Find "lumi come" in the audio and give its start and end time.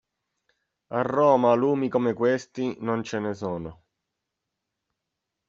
1.55-2.15